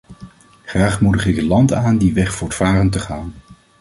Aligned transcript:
Graag 0.65 1.01
moedig 1.01 1.25
ik 1.25 1.35
het 1.35 1.45
land 1.45 1.73
aan 1.73 1.97
die 1.97 2.13
weg 2.13 2.33
voortvarend 2.35 2.91
te 2.91 2.99
gaan. 2.99 3.33